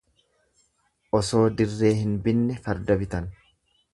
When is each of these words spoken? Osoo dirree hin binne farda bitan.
Osoo 1.19 1.51
dirree 1.59 1.93
hin 1.99 2.17
binne 2.27 2.57
farda 2.67 2.99
bitan. 3.05 3.29